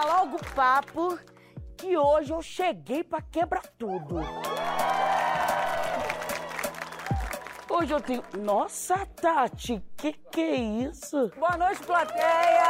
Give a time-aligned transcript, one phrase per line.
[0.00, 1.18] dar logo o papo
[1.76, 4.20] que hoje eu cheguei pra quebrar tudo.
[7.68, 8.22] Hoje eu tenho.
[8.38, 11.30] Nossa, Tati, que que é isso?
[11.38, 12.64] Boa noite, plateia.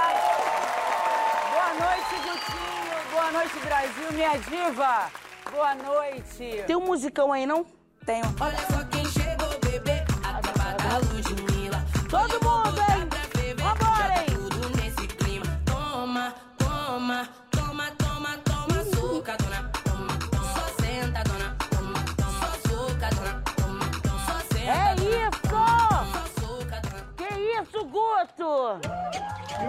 [1.52, 3.10] Boa noite, Gutinho.
[3.12, 5.10] Boa noite, Brasil, minha diva.
[5.50, 6.64] Boa noite.
[6.66, 7.64] Tem um musicão aí, não?
[8.04, 8.24] Tenho.
[8.40, 10.04] Olha só quem chegou, bebê.
[10.22, 11.84] Acaba da Ludmilla.
[12.08, 12.69] Todo mundo,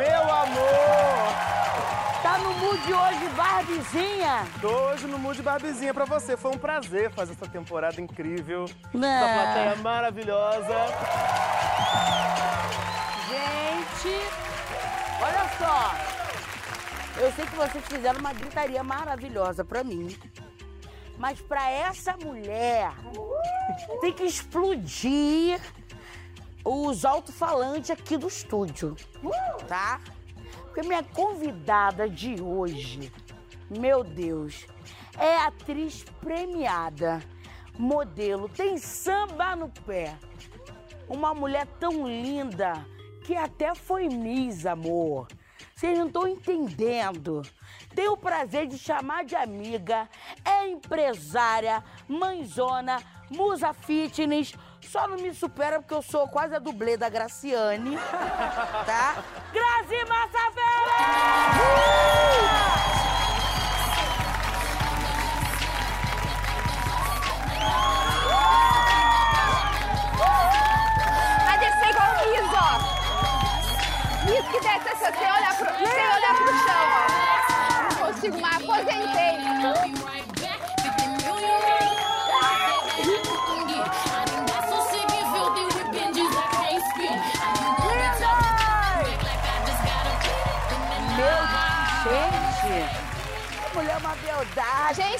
[0.01, 1.31] Meu amor!
[2.23, 4.47] Tá no mood hoje, Barbizinha?
[4.59, 6.35] Tô hoje no Mood Barbizinha pra você.
[6.35, 8.65] Foi um prazer fazer essa temporada incrível.
[8.91, 9.15] Né?
[9.15, 10.75] Essa plateia maravilhosa.
[13.29, 14.15] Gente,
[15.21, 17.21] olha só.
[17.21, 20.17] Eu sei que vocês fizeram uma gritaria maravilhosa pra mim.
[21.15, 22.91] Mas pra essa mulher,
[24.01, 25.61] tem que explodir
[26.63, 28.95] os alto-falantes aqui do estúdio,
[29.67, 29.99] tá?
[30.63, 33.11] Porque minha convidada de hoje,
[33.69, 34.65] meu Deus,
[35.17, 37.21] é atriz premiada,
[37.77, 40.17] modelo, tem samba no pé.
[41.09, 42.85] Uma mulher tão linda
[43.23, 45.27] que até foi Miss, amor.
[45.75, 47.41] Vocês não estão entendendo.
[47.95, 50.07] Tenho o prazer de chamar de amiga,
[50.45, 54.53] é empresária, mãezona, musa fitness.
[54.91, 57.95] Só não me supera porque eu sou quase a dublê da Graciane,
[58.85, 59.23] tá?
[59.53, 60.03] Grazi
[71.57, 72.11] descer igual
[74.39, 77.83] o que desce assim, sem olhar pro, sem olhar pro chão, ó.
[77.83, 78.65] Não consigo mais,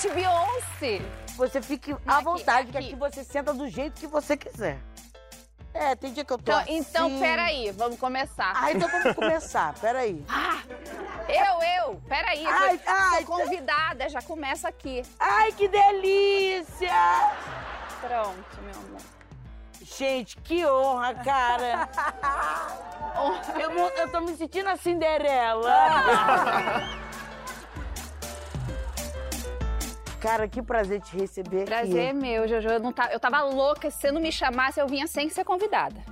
[0.02, 1.02] Gente, Beyoncé.
[1.38, 2.88] Você fique à Aqui, vontade, que aqui.
[2.88, 4.80] aqui você senta do jeito que você quiser.
[5.74, 6.78] É, tem dia que eu tô Então, assim.
[6.78, 8.52] então peraí, vamos começar.
[8.56, 10.26] Ah, então vamos começar, peraí.
[11.30, 12.46] Eu, eu, peraí.
[12.46, 15.02] Ai, sou, ai, sou convidada, já começa aqui.
[15.18, 16.92] Ai, que delícia!
[18.02, 19.02] Pronto, meu amor.
[19.82, 21.88] Gente, que honra, cara!
[23.60, 25.72] Eu, eu tô me sentindo a Cinderela.
[30.22, 32.20] Cara, que prazer te receber Prazer é aqui.
[32.20, 32.70] meu, Jojo.
[32.70, 35.44] Eu, não tá, eu tava louca, se você não me chamasse, eu vinha sem ser
[35.44, 35.96] convidada.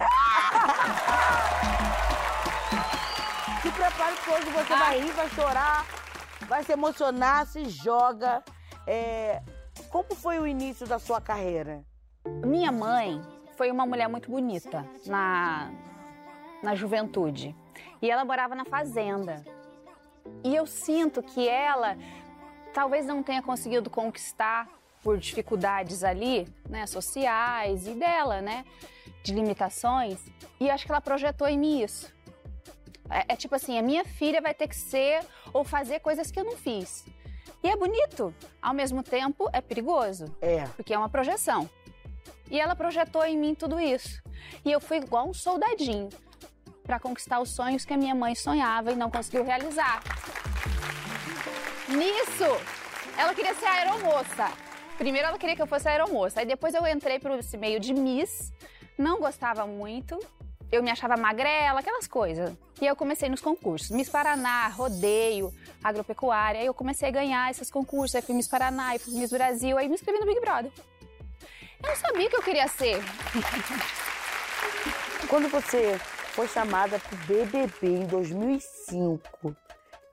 [3.61, 5.85] Se prepare que hoje você vai rir, vai chorar,
[6.47, 8.41] vai se emocionar, se joga.
[8.87, 9.41] É,
[9.89, 11.83] Como foi o início da sua carreira?
[12.45, 13.21] Minha mãe
[13.57, 15.69] foi uma mulher muito bonita na,
[16.63, 17.53] na juventude.
[18.01, 19.43] E ela morava na fazenda.
[20.43, 21.97] E eu sinto que ela
[22.73, 24.67] talvez não tenha conseguido conquistar
[25.03, 28.65] por dificuldades ali, né, sociais e dela, né,
[29.23, 30.19] de limitações.
[30.59, 32.13] E acho que ela projetou em mim isso.
[33.09, 36.39] É, é tipo assim, a minha filha vai ter que ser ou fazer coisas que
[36.39, 37.05] eu não fiz.
[37.63, 40.65] E é bonito, ao mesmo tempo é perigoso É.
[40.75, 41.69] porque é uma projeção.
[42.49, 44.21] E ela projetou em mim tudo isso.
[44.65, 46.09] E eu fui igual um soldadinho
[46.83, 50.01] para conquistar os sonhos que a minha mãe sonhava e não conseguiu realizar.
[51.89, 52.45] Nisso,
[53.17, 54.51] ela queria ser aeromoça.
[54.97, 57.93] Primeiro ela queria que eu fosse aeromoça, aí depois eu entrei para esse meio de
[57.93, 58.51] Miss,
[58.97, 60.19] não gostava muito,
[60.71, 62.53] eu me achava magrela, aquelas coisas.
[62.79, 63.89] E eu comecei nos concursos.
[63.89, 65.53] Miss Paraná, rodeio,
[65.83, 66.61] agropecuária.
[66.61, 68.15] Aí eu comecei a ganhar esses concursos.
[68.15, 70.71] Aí fui Miss Paraná, aí fui Miss Brasil, aí me inscrevi no Big Brother.
[71.81, 73.01] Eu não sabia o que eu queria ser.
[75.27, 75.99] Quando você
[76.33, 79.55] foi chamada pro BBB em 2005,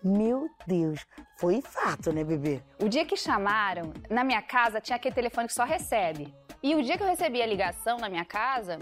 [0.07, 1.05] meu Deus,
[1.39, 2.63] foi fato, né, bebê?
[2.81, 6.35] O dia que chamaram, na minha casa tinha aquele telefone que só recebe.
[6.63, 8.79] E o dia que eu recebi a ligação na minha casa,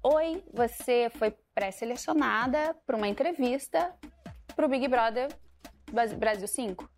[0.00, 3.92] Oi, você foi pré-selecionada para uma entrevista
[4.54, 5.28] pro Big Brother
[6.16, 6.88] Brasil 5.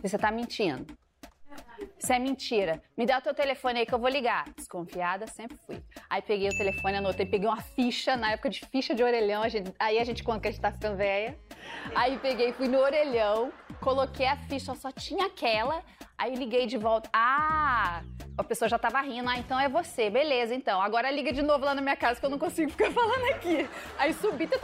[0.00, 0.96] Você tá mentindo.
[1.98, 2.82] Isso é mentira.
[2.96, 4.44] Me dá o teu telefone aí que eu vou ligar.
[4.56, 5.82] Desconfiada, sempre fui.
[6.08, 9.48] Aí peguei o telefone, anotei, peguei uma ficha, na época de ficha de orelhão, a
[9.48, 11.38] gente- aí a gente conta que a gente tá ficando velha.
[11.94, 15.82] Aí peguei, fui no orelhão, coloquei a ficha, só tinha aquela.
[16.18, 17.08] Aí liguei de volta.
[17.12, 18.02] Ah!
[18.38, 19.28] A pessoa já tava rindo.
[19.28, 20.08] Ah, então é você.
[20.08, 20.80] Beleza, então.
[20.80, 23.68] Agora liga de novo lá na minha casa que eu não consigo ficar falando aqui.
[23.98, 24.46] Aí subi.
[24.46, 24.58] tu.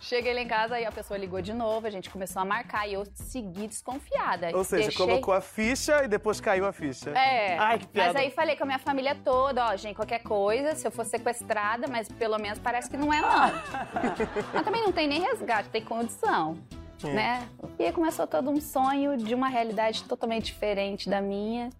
[0.00, 2.86] Cheguei lá em casa, aí a pessoa ligou de novo, a gente começou a marcar
[2.86, 4.50] e eu segui desconfiada.
[4.54, 7.10] Ou seja, Deixei- colocou a ficha e depois caiu a ficha.
[7.10, 8.12] é, Ai, que piada.
[8.12, 11.04] mas aí falei com a minha família toda, ó, gente, qualquer coisa, se eu for
[11.04, 13.28] sequestrada, mas pelo menos parece que não é, não.
[14.52, 16.56] mas também não tem nem resgate, tem condição,
[17.02, 17.46] né?
[17.78, 21.70] E aí começou todo um sonho de uma realidade totalmente diferente da minha.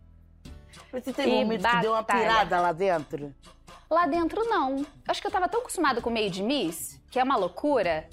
[0.93, 2.21] Você teve um E momento que deu uma batalha.
[2.23, 3.35] pirada lá dentro?
[3.91, 4.85] Lá dentro, não.
[5.07, 8.09] Acho que eu tava tão acostumada com o meio de Miss, que é uma loucura,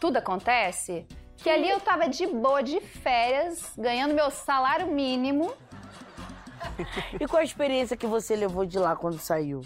[0.00, 1.06] tudo acontece,
[1.36, 5.52] que ali eu tava de boa, de férias, ganhando meu salário mínimo.
[7.20, 9.62] E qual a experiência que você levou de lá quando saiu?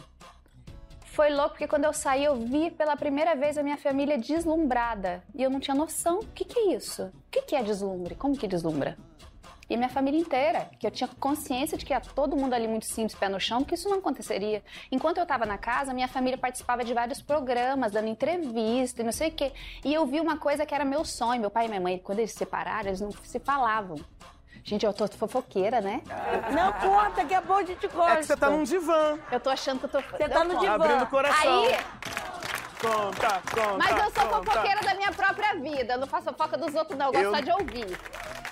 [1.04, 5.22] Foi louco porque quando eu saí, eu vi pela primeira vez a minha família deslumbrada.
[5.34, 6.20] E eu não tinha noção.
[6.20, 7.04] O que, que é isso?
[7.04, 8.14] O que, que é deslumbre?
[8.14, 8.96] Como que deslumbra?
[9.69, 12.87] E minha família inteira, que eu tinha consciência de que ia todo mundo ali muito
[12.87, 14.64] simples, pé no chão, que isso não aconteceria.
[14.90, 19.12] Enquanto eu estava na casa, minha família participava de vários programas, dando entrevista e não
[19.12, 19.52] sei o quê.
[19.84, 21.40] E eu vi uma coisa que era meu sonho.
[21.40, 23.96] Meu pai e minha mãe, quando eles se separaram, eles não se falavam.
[24.64, 26.02] Gente, eu tô fofoqueira, né?
[26.52, 28.12] Não conta, que é bom de te gosta.
[28.12, 30.00] É que você tá num divã, Eu tô achando que eu tô...
[30.16, 30.74] Você tá no divã.
[30.74, 31.64] abrindo o coração.
[31.64, 31.76] Aí,
[32.80, 33.76] Conta, conta.
[33.76, 34.50] Mas eu sou conta.
[34.52, 35.94] fofoqueira da minha própria vida.
[35.94, 37.06] Eu não faço fofoca dos outros, não.
[37.08, 37.98] Eu gosto Eu- só de ouvir.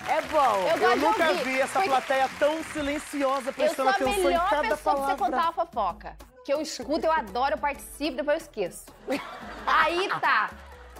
[0.07, 0.55] É bom.
[0.67, 1.43] Eu, Eu gosto nunca de ouvir.
[1.45, 4.77] vi essa porque plateia tão silenciosa, Eu sou prestando a atenção em melhor cada pessoa
[4.77, 5.15] pra palavra.
[5.17, 6.15] você contar uma fofoca.
[6.45, 8.85] Que eu escuto, eu adoro, eu participo, depois eu esqueço.
[9.65, 10.51] Aí tá.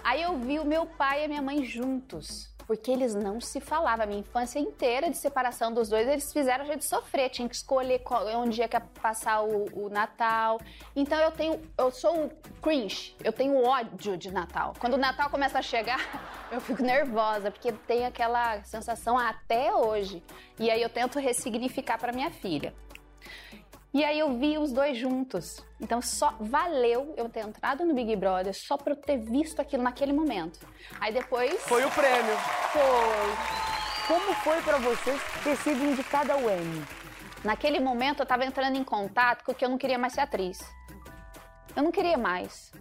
[0.02, 2.49] Aí eu vi o meu pai e a minha mãe juntos.
[2.70, 4.04] Porque eles não se falavam.
[4.04, 7.28] A minha infância inteira de separação dos dois, eles fizeram a gente sofrer.
[7.28, 10.60] Tinha que escolher qual, onde ia que ia passar o, o Natal.
[10.94, 11.60] Então eu tenho.
[11.76, 12.30] Eu sou o
[12.62, 13.16] cringe.
[13.24, 14.72] Eu tenho ódio de Natal.
[14.78, 15.98] Quando o Natal começa a chegar,
[16.52, 20.22] eu fico nervosa, porque tem aquela sensação até hoje.
[20.56, 22.72] E aí eu tento ressignificar pra minha filha.
[23.92, 25.64] E aí eu vi os dois juntos.
[25.80, 29.82] Então só valeu eu ter entrado no Big Brother só pra eu ter visto aquilo
[29.82, 30.60] naquele momento.
[31.00, 32.36] Aí depois Foi o prêmio.
[32.72, 34.06] Foi.
[34.06, 36.84] Como foi pra você ter sido indicada ao Emmy?
[37.44, 40.58] Naquele momento eu tava entrando em contato com que eu não queria mais ser atriz.
[41.74, 42.72] Eu não queria mais.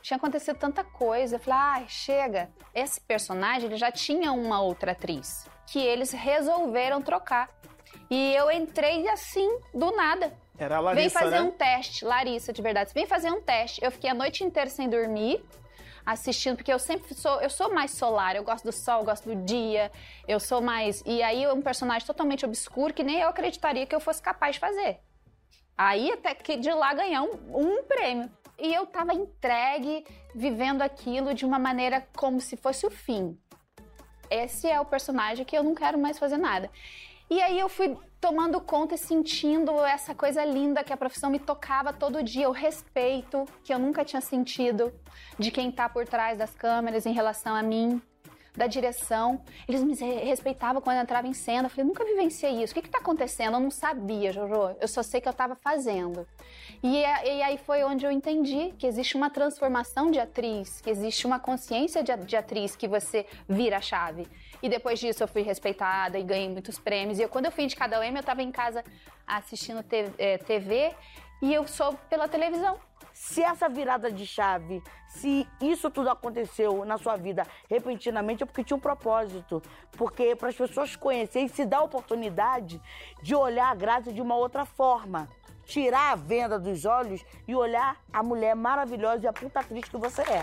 [0.00, 1.36] Tinha acontecido tanta coisa.
[1.36, 2.50] Eu falei, ai, chega.
[2.74, 7.48] Esse personagem ele já tinha uma outra atriz que eles resolveram trocar.
[8.10, 10.36] E eu entrei assim, do nada.
[10.58, 11.48] Era a Larissa, Vem fazer né?
[11.48, 12.92] um teste, Larissa, de verdade.
[12.92, 13.82] Vem fazer um teste.
[13.82, 15.44] Eu fiquei a noite inteira sem dormir,
[16.04, 19.28] assistindo, porque eu sempre sou, eu sou mais solar, eu gosto do sol, eu gosto
[19.28, 19.90] do dia,
[20.28, 21.02] eu sou mais.
[21.06, 24.54] E aí é um personagem totalmente obscuro que nem eu acreditaria que eu fosse capaz
[24.56, 25.00] de fazer.
[25.76, 28.30] Aí até que de lá ganhar um, um prêmio.
[28.58, 33.36] E eu tava entregue, vivendo aquilo de uma maneira como se fosse o fim.
[34.30, 36.70] Esse é o personagem que eu não quero mais fazer nada.
[37.28, 41.40] E aí eu fui tomando conta e sentindo essa coisa linda que a profissão me
[41.40, 44.92] tocava todo dia, o respeito que eu nunca tinha sentido
[45.36, 48.00] de quem tá por trás das câmeras em relação a mim,
[48.54, 49.42] da direção.
[49.66, 51.66] Eles me re- respeitavam quando eu entrava em cena.
[51.66, 52.72] Eu falei, nunca vivenciei isso.
[52.72, 53.54] O que que tá acontecendo?
[53.54, 54.76] Eu não sabia, Jojo.
[54.80, 56.24] Eu só sei que eu tava fazendo.
[56.80, 61.26] E, e aí foi onde eu entendi que existe uma transformação de atriz, que existe
[61.26, 64.28] uma consciência de, de atriz que você vira a chave.
[64.62, 67.18] E depois disso eu fui respeitada e ganhei muitos prêmios.
[67.18, 68.84] E eu- quando eu fui indicada ao Emmy, eu tava em casa
[69.26, 70.94] assistindo TV
[71.42, 72.78] e eu soube pela televisão.
[73.12, 78.64] Se essa virada de chave, se isso tudo aconteceu na sua vida repentinamente, é porque
[78.64, 79.62] tinha um propósito.
[79.92, 82.80] Porque para as pessoas conhecerem, se dá a oportunidade
[83.22, 85.28] de olhar a Grazi de uma outra forma.
[85.64, 89.96] Tirar a venda dos olhos e olhar a mulher maravilhosa e a puta atriz que
[89.96, 90.42] você é.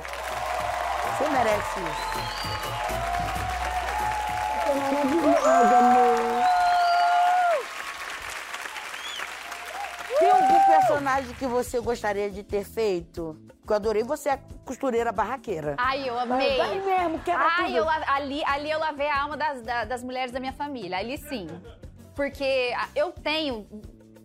[1.18, 3.19] Você merece isso.
[4.70, 6.40] É maravilhosa, amor.
[10.20, 13.38] Tem algum personagem que você gostaria de ter feito?
[13.66, 15.76] Que eu adorei você, a costureira barraqueira.
[15.78, 16.58] Ai, eu amei.
[16.58, 17.78] Vai mesmo, quebra Ai, tudo.
[17.78, 20.98] eu, ali, ali eu lavei a alma das, da- das mulheres da minha família.
[20.98, 21.48] Ali sim.
[22.16, 23.66] Porque eu tenho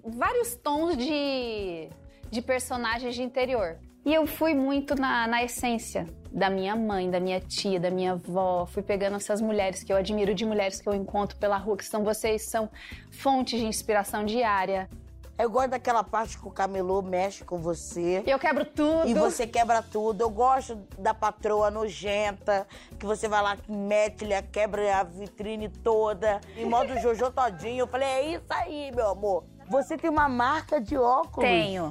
[0.04, 1.88] vários tons de,
[2.30, 3.78] de personagens de interior.
[4.04, 8.12] E eu fui muito na, na essência da minha mãe, da minha tia, da minha
[8.12, 8.66] avó.
[8.66, 11.84] Fui pegando essas mulheres que eu admiro, de mulheres que eu encontro pela rua, que
[11.84, 12.68] são vocês, são
[13.10, 14.90] fontes de inspiração diária.
[15.36, 18.22] Eu gosto daquela parte que o camelô mexe com você.
[18.24, 19.08] Eu quebro tudo.
[19.08, 20.20] E você quebra tudo.
[20.20, 22.66] Eu gosto da patroa nojenta,
[22.98, 26.40] que você vai lá, mete-lhe, quebra a vitrine toda.
[26.56, 27.80] Em modo Jojo todinho.
[27.80, 29.44] Eu falei, é isso aí, meu amor.
[29.68, 31.48] Você tem uma marca de óculos?
[31.48, 31.90] Tenho,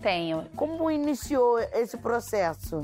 [0.00, 0.46] tenho.
[0.56, 2.82] Como iniciou esse processo?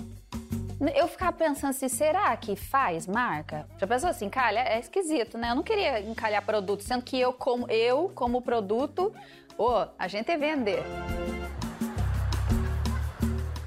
[0.94, 3.68] Eu ficava pensando assim, será que faz marca?
[3.78, 5.50] Já pensou assim, calha, é esquisito, né?
[5.50, 9.14] Eu não queria encalhar produto, sendo que eu como, eu, como produto,
[9.56, 10.82] ô, a gente é vender.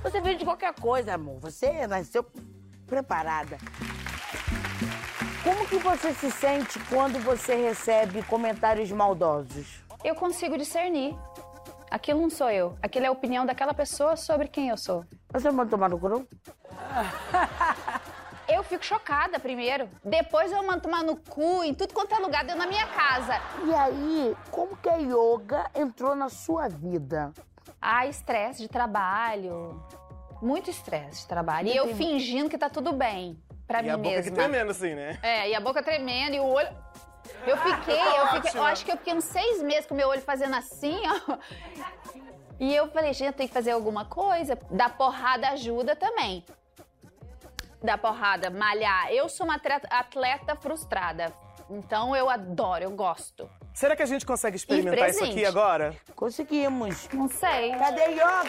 [0.04, 1.40] Você vende qualquer coisa, amor.
[1.40, 2.26] Você nasceu
[2.86, 3.58] preparada.
[5.42, 9.80] Como que você se sente quando você recebe comentários maldosos?
[10.04, 11.16] Eu consigo discernir.
[11.96, 12.78] Aquilo não sou eu.
[12.84, 15.06] Aquilo é a opinião daquela pessoa sobre quem eu sou.
[15.32, 16.28] Você manda tomar no cu?
[18.50, 19.90] Eu fico chocada primeiro.
[20.04, 23.40] Depois eu mando tomar no cu em tudo quanto é lugar dentro da minha casa.
[23.66, 27.32] E aí, como que a yoga entrou na sua vida?
[27.82, 29.82] Ah, estresse de trabalho.
[30.44, 31.70] Muito estresse de trabalho.
[31.70, 34.32] E eu fingindo que tá tudo bem pra E mim a boca mesma.
[34.36, 35.18] tremendo, assim, né?
[35.24, 36.70] É, e a boca tremendo e o olho.
[37.46, 40.08] Eu fiquei, eu fiquei, eu acho que eu fiquei uns seis meses com o meu
[40.10, 41.00] olho fazendo assim,
[41.30, 41.38] ó.
[42.60, 44.58] E eu falei, gente, tem que fazer alguma coisa.
[44.72, 46.44] Dar porrada ajuda também.
[47.84, 49.12] Dar porrada, malhar.
[49.12, 51.34] Eu sou uma atleta, frustrada.
[51.70, 53.50] Então eu adoro, eu gosto.
[53.74, 55.96] Será que a gente consegue experimentar isso aqui agora?
[56.16, 57.10] Conseguimos.
[57.12, 57.72] Não sei.
[57.76, 58.46] Cadê yoga?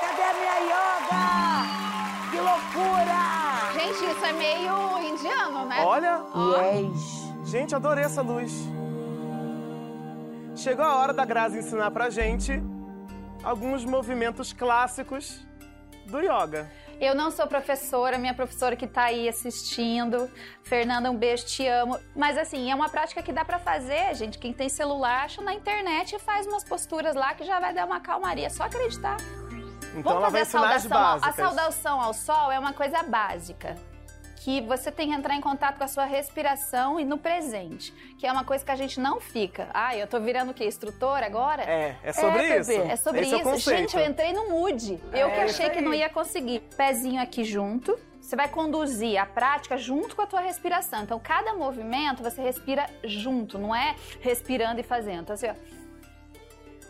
[0.00, 2.30] Cadê a minha yoga?
[2.30, 3.72] Que loucura!
[3.74, 5.82] Gente, isso é meio indiano, né?
[5.84, 6.22] Olha,
[6.86, 7.21] Yes.
[7.52, 8.50] Gente, adorei essa luz.
[10.56, 12.62] Chegou a hora da Grazi ensinar pra gente
[13.44, 15.46] alguns movimentos clássicos
[16.06, 16.70] do yoga.
[16.98, 20.30] Eu não sou professora, minha professora que tá aí assistindo.
[20.62, 21.98] Fernanda, um beijo, te amo.
[22.16, 24.38] Mas assim, é uma prática que dá pra fazer, gente.
[24.38, 27.84] Quem tem celular, acha na internet e faz umas posturas lá que já vai dar
[27.84, 28.48] uma calmaria.
[28.48, 29.18] Só acreditar.
[29.94, 33.76] Então Vamos fazer a saudação, a saudação ao sol é uma coisa básica.
[34.44, 37.92] Que você tem que entrar em contato com a sua respiração e no presente.
[38.18, 39.68] Que é uma coisa que a gente não fica.
[39.72, 40.64] Ah, eu tô virando o quê?
[40.66, 41.62] Instrutora agora?
[41.62, 42.70] É, é sobre É, isso.
[42.70, 42.90] bebê.
[42.90, 43.36] É sobre Esse isso.
[43.36, 43.78] É o conceito.
[43.92, 44.98] Gente, eu entrei no mood.
[45.12, 46.60] Eu que É, achei isso que não ia conseguir.
[46.76, 47.96] Pezinho aqui junto.
[48.20, 51.02] Você vai conduzir a prática junto com a tua respiração.
[51.02, 55.22] Então, cada movimento você respira junto, não é respirando e fazendo.
[55.22, 55.54] Então, assim, ó.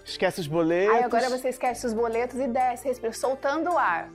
[0.05, 0.95] Esquece os boletos.
[0.97, 4.11] Aí agora você esquece os boletos e desce, respira, soltando o ar.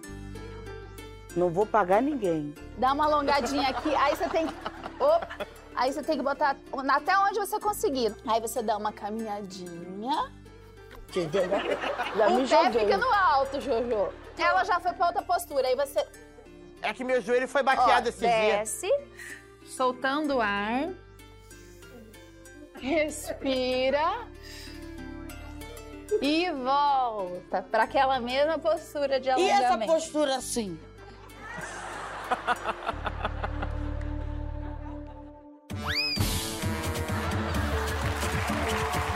[1.37, 2.53] Não vou pagar ninguém.
[2.79, 4.53] Dá uma alongadinha aqui, aí você tem que.
[4.99, 5.27] Opa!
[5.75, 6.55] Aí você tem que botar
[6.89, 8.11] até onde você conseguir.
[8.27, 10.31] Aí você dá uma caminhadinha.
[11.09, 11.43] Entendeu?
[12.17, 12.85] Já me o pé joguei.
[12.85, 14.09] fica no alto, Jojo.
[14.37, 15.67] Ela já foi pra outra postura.
[15.67, 16.03] Aí você
[16.81, 18.29] É que meu joelho foi ó, baqueado esse dia.
[18.57, 18.89] desce,
[19.67, 20.89] soltando o ar.
[22.81, 24.25] Respira.
[26.21, 29.91] E volta para aquela mesma postura de E essa alongamento.
[29.93, 30.79] postura assim?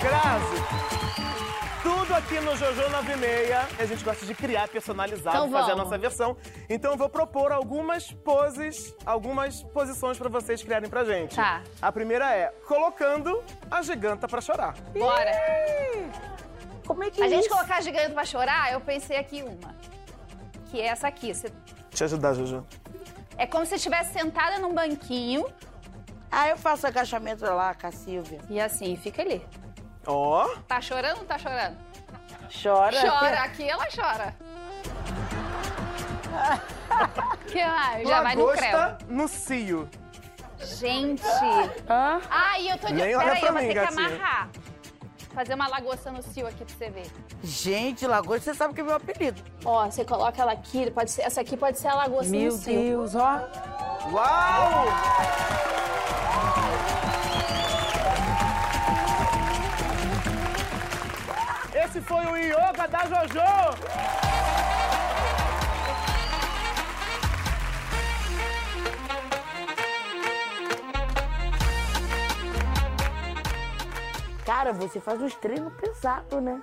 [0.01, 0.63] Grazi,
[1.83, 5.97] tudo aqui no Jojo 96, a gente gosta de criar, personalizar, Então fazer a nossa
[5.97, 6.35] versão.
[6.69, 11.35] Então eu vou propor algumas poses, algumas posições pra vocês criarem pra gente.
[11.35, 11.61] Tá.
[11.81, 14.73] A primeira é colocando a giganta pra chorar.
[14.97, 15.31] Bora.
[16.87, 17.49] Como é que A é gente isso?
[17.49, 19.75] colocar gigante pra chorar, eu pensei aqui uma.
[20.71, 21.33] Que é essa aqui.
[21.33, 21.51] Você-
[21.91, 22.65] Te ajudar, Jojo.
[23.37, 25.45] É como se estivesse sentada num banquinho
[26.31, 28.39] Ah, eu faço agachamento lá com a Silvia.
[28.49, 29.45] e assim, fica ali.
[30.05, 31.77] Ó, Tá chorando ou não tá chorando?
[32.61, 32.97] Chora.
[33.01, 34.35] Chora, aqui ela chora.
[37.47, 38.07] que mais?
[38.07, 38.79] Já vai no creu.
[39.07, 39.89] no cio.
[40.59, 41.23] Gente.
[41.89, 42.21] Hã?
[42.29, 42.93] Ai, eu tô de...
[42.93, 44.49] Nem olha Peraí, pra eu vou mim, ter que amarrar.
[45.33, 47.11] Fazer uma lagosta no cio aqui pra você ver.
[47.41, 49.41] Gente, lagosta, você sabe que é meu apelido.
[49.63, 52.81] Ó, você coloca ela aqui, pode ser, essa aqui pode ser a lagosta no cio.
[52.81, 53.39] Deus, ó.
[54.11, 54.85] Uau!
[61.73, 64.20] Esse foi o Yoga da Jojo!
[74.61, 76.61] Cara, você faz uns treinos pesados, né?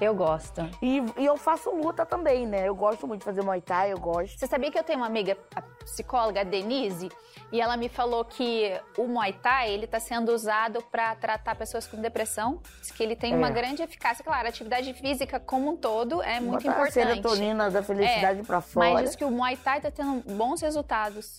[0.00, 0.60] Eu gosto.
[0.80, 2.68] E, e eu faço luta também, né?
[2.68, 4.38] Eu gosto muito de fazer Muay Thai, eu gosto.
[4.38, 7.08] Você sabia que eu tenho uma amiga, a psicóloga a Denise,
[7.50, 11.88] e ela me falou que o Muay Thai, ele tá sendo usado para tratar pessoas
[11.88, 12.62] com depressão.
[12.80, 13.50] Diz que ele tem uma É.
[13.50, 14.24] grande eficácia.
[14.24, 16.92] Claro, a atividade física como um todo é muito Botar a importante.
[17.16, 18.92] serotonina da felicidade É, pra fora.
[18.92, 21.36] Mas diz que o Muay Thai tá tendo bons resultados.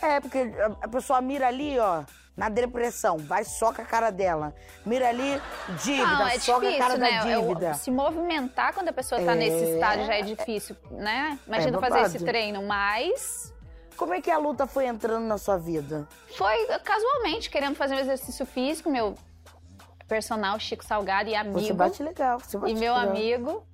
[0.00, 0.38] É, porque
[0.82, 2.04] a- pessoa mira ali, ó,
[2.36, 4.54] na depressão, vai soca a cara dela.
[4.86, 5.40] Mira ali,
[5.82, 7.20] dívida, Não, é soca a cara difícil, né?
[7.24, 7.74] da Eu- dívida.
[7.74, 9.34] se movimentar quando a pessoa tá É.
[9.34, 11.38] nesse estágio já é difícil, né?
[11.46, 12.16] Imagina fazer babado.
[12.16, 13.52] esse treino, mas
[13.96, 16.06] Como é que a luta foi entrando na sua vida?
[16.36, 19.16] foi casualmente, querendo fazer um exercício físico, meu
[20.06, 21.58] personal Chico Salgado e amigo.
[21.60, 23.08] Você bate legal, você bate e meu legal.
[23.10, 23.66] amigo.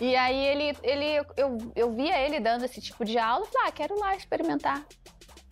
[0.00, 3.72] E aí ele, ele eu, eu via ele dando esse tipo de aula, falei, ah,
[3.72, 4.82] quero lá experimentar.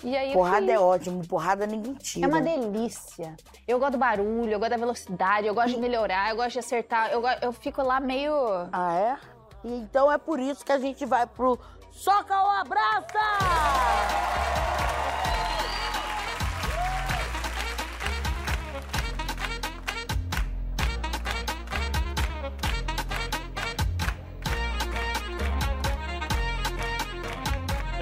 [0.02, 0.70] E aí Porrada fiz.
[0.74, 2.26] é ótimo, porrada ninguém tira.
[2.26, 3.36] É uma delícia.
[3.68, 6.58] Eu gosto do barulho, eu gosto da velocidade, eu gosto de melhorar, eu gosto de
[6.60, 7.10] acertar.
[7.12, 8.32] Eu, go- eu fico lá meio.
[8.72, 9.16] Ah, é?
[9.62, 11.58] Então é por isso que a gente vai pro
[11.92, 13.18] Soca ou Abraça!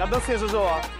[0.01, 0.98] A dancinha, Jojo.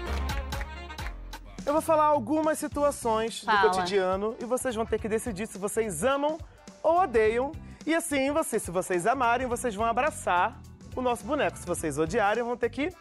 [1.70, 3.60] Eu vou falar algumas situações Fala.
[3.60, 6.40] do cotidiano e vocês vão ter que decidir se vocês amam
[6.82, 7.52] ou odeiam.
[7.86, 10.60] E assim, vocês, se vocês amarem, vocês vão abraçar
[10.96, 11.56] o nosso boneco.
[11.60, 12.92] Se vocês odiarem, vão ter que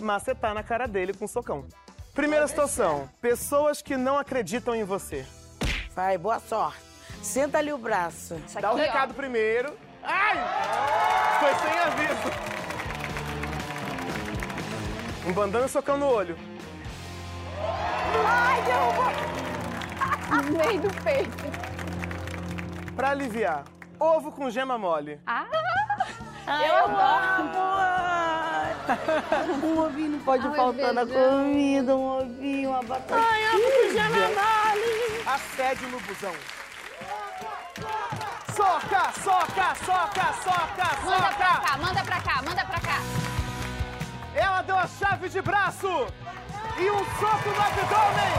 [0.00, 1.66] macetar na cara dele com um socão.
[2.14, 5.26] Primeira situação: pessoas que não acreditam em você.
[5.92, 6.78] Vai, boa sorte.
[7.24, 8.40] Senta ali o braço.
[8.46, 8.86] Isso Dá o aqui, ó.
[8.86, 9.76] recado primeiro.
[10.00, 10.36] Ai!
[11.40, 12.30] Foi sem aviso.
[15.26, 16.38] Um bandana e socão no olho.
[20.30, 21.44] No meio do peito.
[22.96, 23.64] Pra aliviar,
[23.98, 25.20] ovo com gema mole.
[25.26, 25.46] Ah!
[26.46, 28.02] eu adoro!
[29.62, 33.22] Um ovinho não pode Ai, faltar na comida, um ovinho, uma batata.
[33.22, 33.62] Ai, amo
[35.26, 36.34] Assédio no busão.
[38.54, 41.60] Soca, soca, soca, soca, Manda pra soca.
[41.60, 42.98] cá, manda pra cá, manda pra cá.
[44.34, 46.06] Ela deu a chave de braço
[46.78, 48.32] e um soco no abdômen.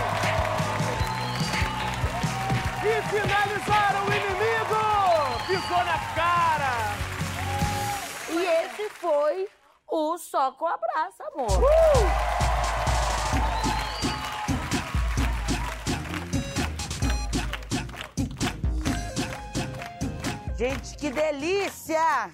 [2.84, 4.84] E finalizaram o inimigo.
[5.48, 6.74] Pisou na cara.
[8.30, 9.48] E esse foi
[9.88, 11.50] o Soca ou Abraça, amor.
[20.58, 22.34] Gente, que delícia!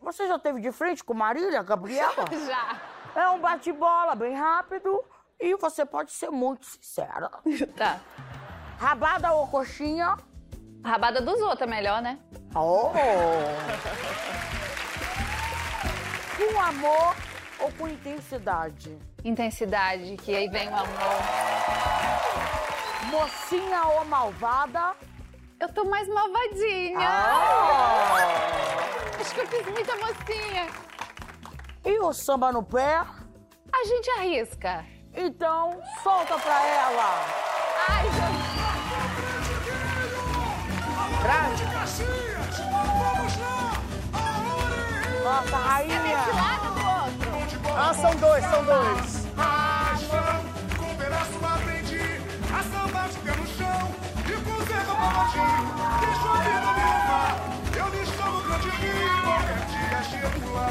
[0.00, 2.24] Você já teve de frente com Marília, Gabriela?
[2.46, 2.93] Já.
[3.14, 5.04] É um bate-bola bem rápido
[5.40, 7.30] e você pode ser muito sincera.
[7.76, 8.00] Tá.
[8.78, 10.16] Rabada ou coxinha?
[10.84, 12.18] Rabada dos outros é melhor, né?
[12.54, 12.90] Oh!
[16.36, 17.14] com amor
[17.60, 18.98] ou com intensidade?
[19.24, 20.88] Intensidade, que aí vem o amor.
[23.10, 24.94] Mocinha ou malvada?
[25.60, 26.98] Eu tô mais malvadinha.
[27.00, 28.16] Ah!
[29.20, 30.66] Acho que eu fiz muita mocinha.
[31.84, 33.04] E o samba no pé?
[33.72, 34.84] A gente arrisca.
[35.14, 37.24] Então, solta pra ela!
[37.88, 38.54] Ai, gente.
[45.24, 46.26] Nossa, É desse rainha!
[46.34, 47.60] lado ou do outro?
[47.76, 49.24] Ah, são dois, são dois.
[50.78, 52.20] Com o pedaço aprendi
[52.52, 53.94] a sambar de pé no chão
[54.28, 54.66] e com o
[56.28, 57.53] a vida me levar.
[58.64, 60.68] Eu me chamo grande rio, qualquer dia chego lá.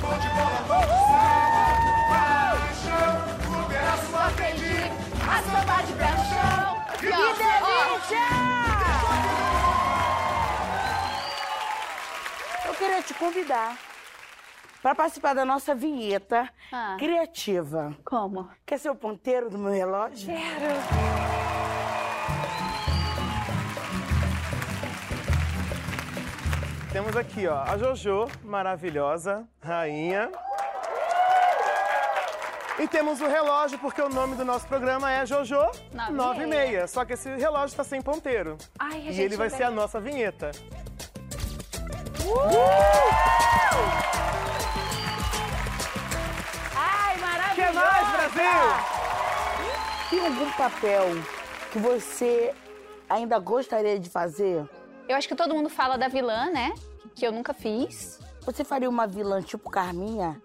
[0.00, 1.72] Vou de bola, vou de samba,
[2.08, 3.12] paixão.
[3.46, 4.76] Com o pedaço aprendi
[5.22, 6.64] a sambar de pé no chão.
[6.88, 7.14] Aqui, ó.
[12.64, 13.76] Ó, Eu queria te convidar
[14.82, 16.96] para participar da nossa vinheta Ah.
[16.98, 17.94] criativa.
[18.04, 18.48] Como?
[18.66, 20.26] Quer ser o ponteiro do meu relógio?
[20.26, 21.33] Quero.
[26.94, 30.30] Temos aqui, ó, a Jojo, maravilhosa, rainha.
[32.78, 35.56] E temos o relógio, porque o nome do nosso programa é Jojo
[35.92, 36.86] Nove e 9 e meia.
[36.86, 38.56] Só que esse relógio está sem ponteiro.
[38.78, 40.52] Ai, E ele vai ser a nossa vinheta.
[46.76, 47.72] Ai, maravilhoso!
[47.72, 48.60] Que mais, Brasil?
[50.10, 51.06] Tem algum papel
[51.72, 52.54] que você
[53.10, 54.64] ainda gostaria de fazer?
[55.08, 56.74] Eu acho que todo mundo fala da vilã, né?
[57.14, 58.18] Que eu nunca fiz.
[58.42, 60.40] Você faria uma vilã tipo Carminha?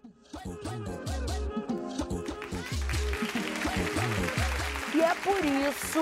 [4.93, 6.01] E é por isso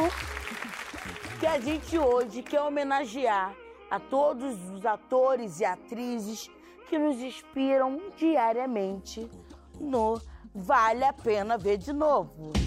[1.40, 3.54] que a gente hoje quer homenagear
[3.92, 6.50] a todos os atores e atrizes
[6.90, 9.30] que nos inspiram diariamente
[9.80, 10.20] no
[10.54, 12.67] Vale a Pena Ver de Novo.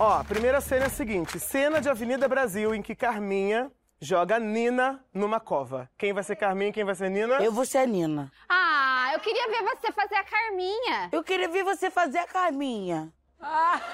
[0.00, 3.68] Ó, a primeira cena é a seguinte: cena de Avenida Brasil em que Carminha
[4.00, 5.90] joga Nina numa cova.
[5.98, 7.34] Quem vai ser Carminha e quem vai ser Nina?
[7.42, 8.30] Eu vou ser a Nina.
[8.48, 11.08] Ah, eu queria ver você fazer a Carminha.
[11.10, 13.12] Eu queria ver você fazer a Carminha.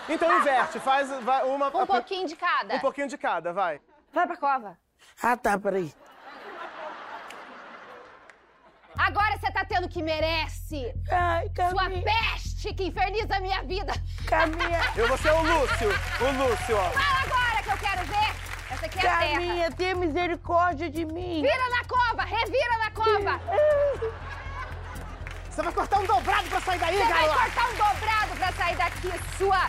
[0.06, 1.68] Então inverte, faz vai, uma.
[1.68, 2.74] Um pouquinho de cada.
[2.74, 3.80] Um pouquinho de cada, vai.
[4.12, 4.78] Vai pra cova.
[5.22, 5.90] Ah, tá, peraí.
[8.96, 10.94] Agora você tá tendo o que merece.
[11.10, 12.04] Ai, Sua Carminha.
[12.04, 13.92] peste que inferniza a minha vida.
[14.26, 14.80] Carminha.
[14.96, 15.88] Eu vou ser o Lúcio.
[16.20, 16.90] O Lúcio, ó.
[16.90, 18.34] Fala agora que eu quero ver.
[18.70, 19.30] Essa aqui é a terra.
[19.32, 21.42] Carminha, tenha misericórdia de mim.
[21.42, 23.40] Vira na cova, revira na cova.
[25.50, 28.76] Você vai cortar um dobrado pra sair daí, Você vai cortar um dobrado pra sair
[28.76, 29.68] daqui, sua...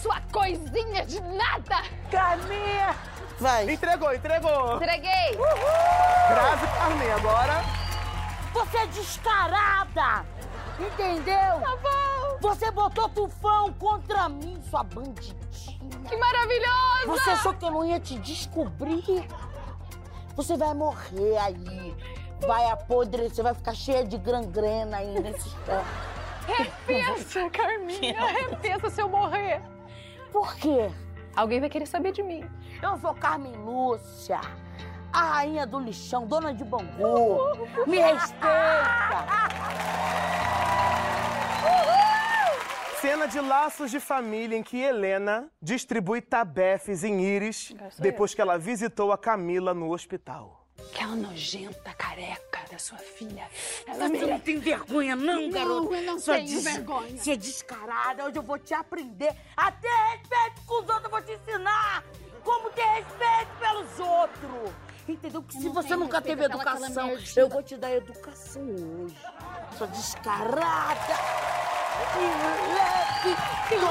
[0.00, 1.82] Sua coisinha de nada.
[2.10, 2.96] Carminha.
[3.38, 3.70] Vai.
[3.70, 4.76] Entregou, entregou.
[4.76, 5.38] Entreguei.
[6.28, 7.62] Grazi Carmen, agora.
[8.52, 10.24] Você é descarada.
[10.78, 11.60] Entendeu?
[11.60, 11.99] Tá bom.
[12.40, 15.38] Você botou tufão contra mim, sua bandidinha.
[16.08, 17.06] Que maravilhosa.
[17.06, 19.26] Você achou que eu não ia te descobrir?
[20.36, 21.94] Você vai morrer aí.
[22.46, 25.84] Vai apodrecer, vai ficar cheia de gangrena aí nesse chão.
[26.46, 28.18] Repensa, Carminha.
[28.26, 29.60] Repensa se eu morrer.
[30.32, 30.90] Por quê?
[31.36, 32.48] Alguém vai querer saber de mim.
[32.82, 34.40] Eu sou Carmen Lúcia,
[35.12, 37.38] a rainha do lixão, dona de Bangu.
[37.86, 39.26] Me respeita.
[43.00, 48.58] Cena de laços de família em que Helena distribui tabefes em Íris depois que ela
[48.58, 50.66] visitou a Camila no hospital.
[50.78, 53.48] Aquela nojenta careca da sua filha.
[53.86, 55.94] Você não tem vergonha, não, garota?
[55.94, 57.16] eu não Sua tenho vergonha.
[57.16, 58.26] Você é descarada.
[58.26, 61.04] Hoje eu vou te aprender a ter respeito com os outros.
[61.04, 62.04] Eu vou te ensinar
[62.44, 64.72] como ter respeito pelos outros.
[65.08, 65.42] Entendeu?
[65.42, 69.16] Que se não você nunca teve educação, eu vou te dar educação hoje.
[69.78, 71.79] Sua descarada.
[72.14, 73.90] No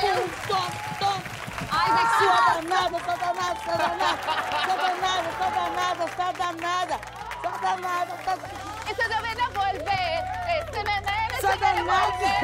[0.00, 0.12] cu.
[0.48, 1.22] Toma, toma.
[1.70, 2.54] Ai, vai Sua cá.
[2.54, 4.22] danada, sua danada, sua danada.
[4.64, 6.96] Sua danada, sua danada, sua danada.
[7.40, 8.50] Sua danada, sua danada.
[8.90, 10.20] Isso não.
[10.50, 12.12] Esse neném, isso Sua não me danada.
[12.12, 12.40] devolver.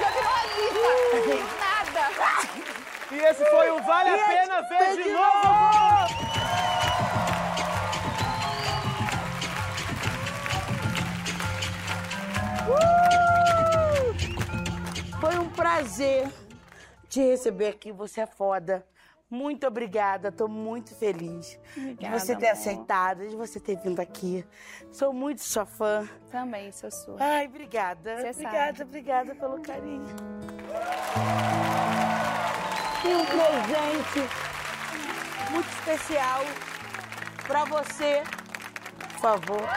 [0.00, 1.56] Já virou a lista.
[1.60, 2.02] Nada.
[3.10, 5.65] E esse foi o Vale a Pena esse Ver de novo!
[15.96, 16.30] Prazer
[17.08, 17.90] te receber aqui.
[17.90, 18.86] Você é foda.
[19.28, 22.60] Muito obrigada, tô muito feliz de você ter amor.
[22.60, 24.46] aceitado, de você ter vindo aqui.
[24.92, 26.08] Sou muito sua fã.
[26.30, 27.16] Também sou sua.
[27.18, 28.18] Ai, obrigada.
[28.18, 28.82] Você obrigada, sabe.
[28.82, 30.06] obrigada pelo carinho.
[33.04, 34.30] E um presente
[35.50, 36.42] muito especial
[37.48, 38.22] pra você.
[39.14, 39.68] Por favor.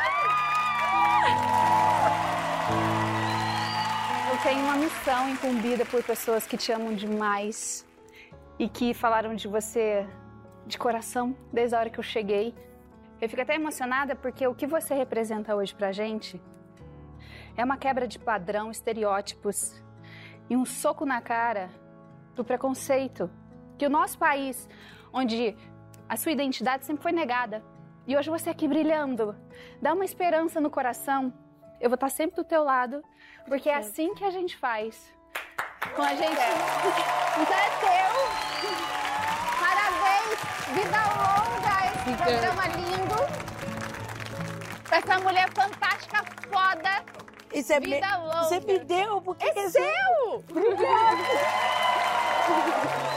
[4.31, 4.77] Eu tenho uma
[5.09, 7.83] missão incumbida por pessoas que te amam demais
[8.59, 10.07] e que falaram de você
[10.67, 12.53] de coração desde a hora que eu cheguei.
[13.19, 16.39] Eu fico até emocionada porque o que você representa hoje pra gente
[17.57, 19.81] é uma quebra de padrão, estereótipos
[20.47, 21.71] e um soco na cara
[22.35, 23.31] do preconceito
[23.79, 24.69] que o nosso país,
[25.11, 25.57] onde
[26.07, 27.63] a sua identidade sempre foi negada,
[28.05, 29.35] e hoje você aqui brilhando,
[29.81, 31.33] dá uma esperança no coração.
[31.79, 33.03] Eu vou estar sempre do teu lado,
[33.47, 35.11] porque é assim que a gente faz.
[35.95, 36.31] Com a gente.
[36.31, 38.09] Então é teu.
[39.59, 40.39] Parabéns,
[40.73, 43.19] vida longa, esse programa lindo.
[44.87, 47.03] Pra essa mulher fantástica, foda.
[47.53, 48.43] Isso é Vida me- longa.
[48.43, 50.43] Você me deu, porque É seu!
[50.49, 51.23] Obrigada.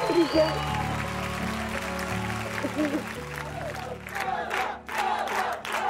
[0.09, 0.72] Obrigada.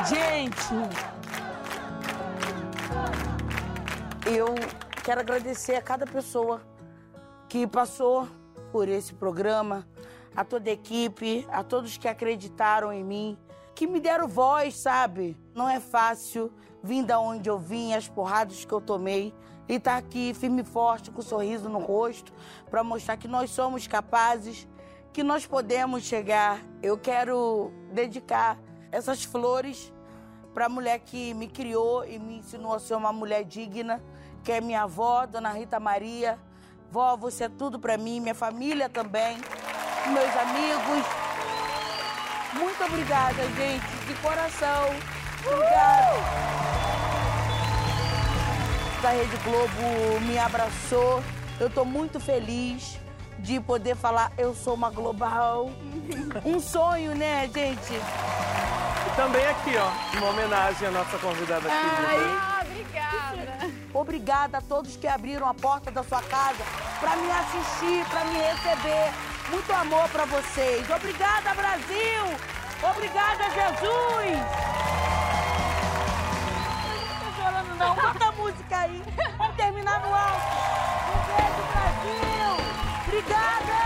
[0.08, 0.74] Gente,
[4.26, 4.46] eu
[5.02, 6.62] quero agradecer a cada pessoa
[7.48, 8.28] que passou
[8.70, 9.86] por esse programa,
[10.34, 13.38] a toda a equipe, a todos que acreditaram em mim,
[13.74, 15.36] que me deram voz, sabe?
[15.54, 19.34] Não é fácil vir da onde eu vim, as porradas que eu tomei,
[19.68, 22.32] e estar aqui firme e forte, com um sorriso no rosto,
[22.70, 24.68] para mostrar que nós somos capazes,
[25.12, 26.60] que nós podemos chegar.
[26.82, 28.58] Eu quero dedicar
[28.90, 29.92] essas flores
[30.54, 34.02] para a mulher que me criou e me ensinou a ser uma mulher digna,
[34.44, 36.38] que é minha avó, Dona Rita Maria.
[36.90, 39.36] Vó, você é tudo para mim, minha família também,
[40.06, 41.06] meus amigos.
[42.52, 44.88] Muito obrigada, gente, de coração.
[45.46, 46.52] Obrigada.
[49.04, 51.24] A Rede Globo me abraçou.
[51.58, 53.00] Eu tô muito feliz
[53.40, 55.70] de poder falar eu sou uma global.
[56.44, 57.94] Um sonho, né, gente?
[59.16, 62.40] Também aqui, ó, uma homenagem à nossa convidada querida.
[62.40, 63.70] Ah, obrigada.
[63.94, 66.64] Obrigada a todos que abriram a porta da sua casa
[66.98, 69.12] para me assistir, para me receber.
[69.50, 70.88] Muito amor para vocês.
[70.88, 72.24] Obrigada, Brasil!
[72.82, 74.82] Obrigada, Jesus!
[77.82, 77.94] não.
[77.94, 79.02] Bota a música aí.
[79.36, 80.56] Vamos terminar no alto.
[81.08, 82.56] Um beijo, Brasil.
[83.06, 83.81] Obrigada.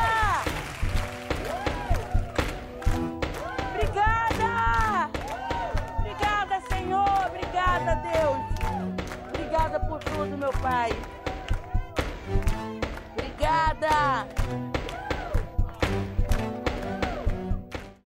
[9.98, 10.90] por tudo, meu pai.
[13.12, 14.26] Obrigada!